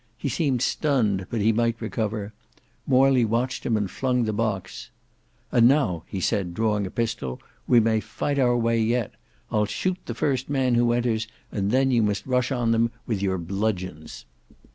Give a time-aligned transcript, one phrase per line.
[0.17, 2.33] He seemed stunned, but he might recover.
[2.87, 4.89] Morley watched him and flung the box.
[5.51, 9.11] "And now," he said drawing a pistol, "we may fight our way yet.
[9.51, 13.21] I'll shoot the first man who enters, and then you must rush on them with
[13.21, 14.25] your bludgeons."